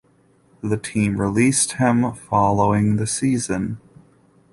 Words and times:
The 0.63 0.77
team 0.77 1.21
released 1.21 1.73
him 1.73 2.11
following 2.13 2.95
the 2.95 3.05
season. 3.05 3.77